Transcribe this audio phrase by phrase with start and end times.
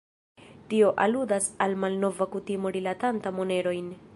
[0.71, 3.97] Tio aludas al malnova kutimo rilatanta monerojn.